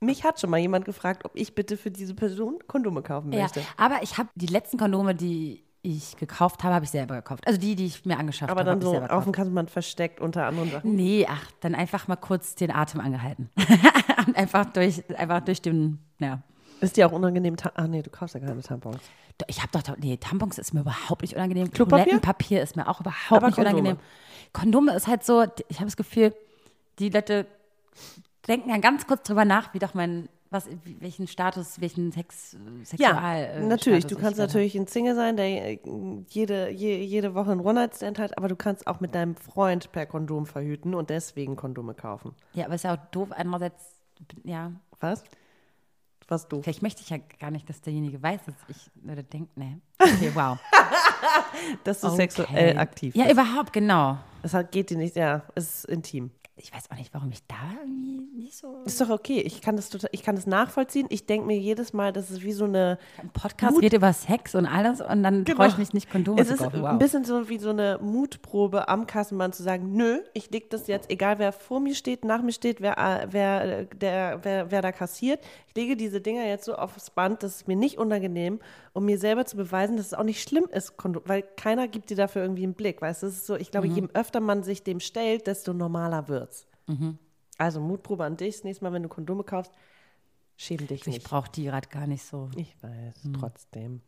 [0.00, 3.42] Mich hat schon mal jemand gefragt, ob ich bitte für diese Person Kondome kaufen Ja,
[3.42, 3.62] möchte.
[3.76, 7.46] aber ich habe die letzten Kondome, die ich gekauft habe, habe ich selber gekauft.
[7.46, 9.70] Also die, die ich mir angeschafft Aber habe, dann habe ich so auf dem Kassenband
[9.70, 10.94] versteckt unter anderen Sachen.
[10.94, 13.50] Nee, ach, dann einfach mal kurz den Atem angehalten.
[14.26, 16.42] Und einfach durch, einfach durch den, ja.
[16.82, 17.56] Ist dir auch unangenehm?
[17.74, 18.98] Ach nee, du kaufst ja keine Tampons.
[19.48, 21.70] Ich habe doch, nee, Tampons ist mir überhaupt nicht unangenehm.
[21.70, 22.04] Klopapier?
[22.04, 23.78] Toilettenpapier ist mir auch überhaupt Aber nicht Kondome?
[23.78, 24.00] unangenehm.
[24.52, 26.34] Kondome ist halt so, ich habe das Gefühl,
[26.98, 27.46] die Leute
[28.48, 33.12] denken ja ganz kurz drüber nach, wie doch mein, was, welchen Status, welchen Sex, Sexual.
[33.12, 34.04] Ja, äh, natürlich.
[34.04, 35.78] Status Du kannst ich natürlich ein Single sein, der äh,
[36.28, 40.06] jede, je, jede Woche einen One-Night-Stand hat, aber du kannst auch mit deinem Freund per
[40.06, 42.34] Kondom verhüten und deswegen Kondome kaufen.
[42.54, 43.28] Ja, aber ist ja auch doof.
[43.30, 43.94] Andererseits,
[44.44, 45.24] ja, Was?
[46.30, 46.62] Was du?
[46.62, 49.80] vielleicht möchte ich ja gar nicht, dass derjenige weiß, dass ich oder denkt, ne.
[50.00, 50.58] Okay, wow.
[51.84, 52.16] Dass du Okay.
[52.16, 53.34] sexuell aktiv Ja, bist.
[53.34, 54.18] überhaupt, genau.
[54.42, 56.30] Das geht dir nicht, ja, es ist intim.
[56.62, 58.82] Ich weiß auch nicht, warum ich da irgendwie nicht so.
[58.84, 59.40] Ist doch okay.
[59.40, 61.06] Ich kann das total, ich kann das nachvollziehen.
[61.08, 64.12] Ich denke mir jedes Mal, das ist wie so eine Ein Podcast Mut- geht über
[64.12, 65.56] Sex und alles und dann Genau.
[65.56, 66.84] freue ich mich nicht, Kondome Es ist kaufen.
[66.84, 70.86] ein bisschen so wie so eine Mutprobe am Kassenband zu sagen, nö, ich leg das
[70.86, 74.70] jetzt, egal wer vor mir steht, nach mir steht, wer, äh, wer, äh, der, wer,
[74.70, 77.96] wer da kassiert, ich lege diese Dinger jetzt so aufs Band, das ist mir nicht
[77.98, 78.58] unangenehm,
[78.92, 80.94] um mir selber zu beweisen, dass es auch nicht schlimm ist,
[81.26, 83.86] weil keiner gibt dir dafür irgendwie einen Blick, weißt du, es ist so, ich glaube,
[83.86, 86.66] je öfter man sich dem stellt, desto normaler wird's.
[87.56, 89.70] Also Mutprobe an dich, das nächste Mal, wenn du Kondome kaufst,
[90.56, 91.24] schäm dich Ich nicht.
[91.24, 92.50] brauche die gerade gar nicht so.
[92.56, 93.34] Ich weiß, Hm.
[93.34, 94.00] trotzdem.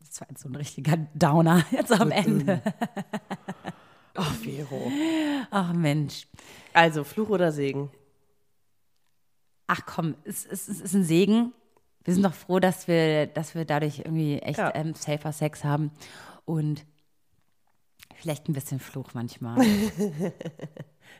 [0.00, 2.60] Das war jetzt so ein richtiger Downer jetzt am Ende.
[4.14, 4.90] Ach, Vero.
[5.50, 6.26] Ach Mensch.
[6.72, 7.90] Also, Fluch oder Segen?
[9.66, 11.52] Ach komm, es, es, es ist ein Segen.
[12.04, 14.74] Wir sind doch froh, dass wir, dass wir dadurch irgendwie echt Ja.
[14.74, 15.90] ähm, safer Sex haben.
[16.44, 16.84] Und
[18.24, 19.58] vielleicht ein bisschen Fluch manchmal.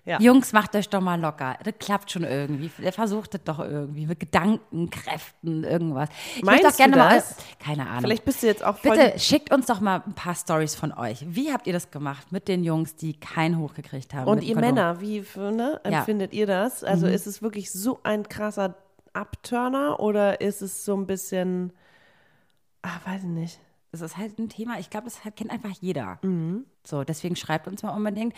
[0.07, 0.19] Ja.
[0.21, 1.57] Jungs, macht euch doch mal locker.
[1.63, 2.69] Das klappt schon irgendwie.
[2.69, 6.11] Versucht es doch irgendwie mit Gedanken, Kräften, irgendwas.
[6.37, 7.23] Ich Meinst auch gerne mal.
[7.59, 8.03] Keine Ahnung.
[8.03, 10.93] Vielleicht bist du jetzt auch voll Bitte schickt uns doch mal ein paar Stories von
[10.93, 11.25] euch.
[11.29, 14.29] Wie habt ihr das gemacht mit den Jungs, die keinen hochgekriegt haben?
[14.29, 14.75] Und ihr Kondom?
[14.75, 15.91] Männer, wie ne, Ja.
[15.91, 15.97] Mhm.
[15.97, 16.85] empfindet ihr das?
[16.85, 18.75] Also ist es wirklich so ein krasser
[19.15, 21.73] Abturner oder ist es so ein bisschen,
[22.83, 23.61] ah, weiß ich nicht.
[23.91, 26.19] Das ist halt ein Thema, ich glaube, das kennt einfach jeder.
[26.23, 26.67] Mhm.
[26.87, 28.35] So, deswegen schreibt uns mal unbedingt.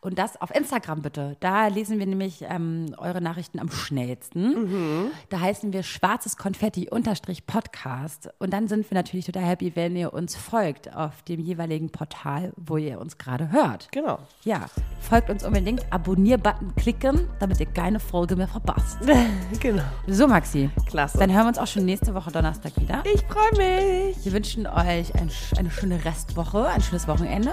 [0.00, 1.36] Und das auf Instagram bitte.
[1.40, 5.10] Da lesen wir nämlich ähm, eure Nachrichten am schnellsten.
[5.28, 8.30] Da heißen wir schwarzes Konfetti unterstrich Podcast.
[8.38, 12.52] Und dann sind wir natürlich total happy, wenn ihr uns folgt auf dem jeweiligen Portal,
[12.56, 13.88] wo ihr uns gerade hört.
[13.90, 14.20] Genau.
[14.44, 14.66] Ja,
[15.00, 18.98] folgt uns unbedingt, Abonnier-Button klicken, damit ihr keine Folge mehr verpasst.
[19.60, 19.82] genau.
[20.06, 20.70] So, Maxi.
[20.86, 21.18] Klasse.
[21.18, 23.02] Dann hören wir uns auch schon nächste Woche Donnerstag wieder.
[23.12, 24.24] Ich freue mich.
[24.24, 27.52] Wir wünschen euch ein, eine schöne Restwoche, ein schönes Wochenende